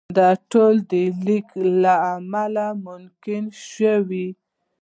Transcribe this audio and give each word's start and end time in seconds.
دا 0.17 0.29
ټول 0.51 0.75
د 0.91 0.93
لیک 1.25 1.47
له 1.83 1.93
امله 2.15 2.65
ممکن 2.87 3.43
شول. 3.69 4.11